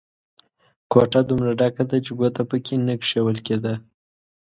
[0.91, 3.73] کوټه دومره ډکه ده چې ګوته په کې نه کېښول کېده.